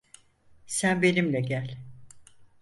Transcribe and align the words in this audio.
Sen 0.67 1.01
benimle 1.01 1.39
gel. 1.41 1.77